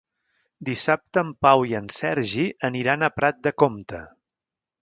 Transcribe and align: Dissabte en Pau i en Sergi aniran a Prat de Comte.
Dissabte 0.69 1.21
en 1.25 1.29
Pau 1.47 1.67
i 1.73 1.77
en 1.81 1.91
Sergi 1.97 2.47
aniran 2.71 3.05
a 3.09 3.13
Prat 3.19 3.41
de 3.49 3.57
Comte. 3.65 4.05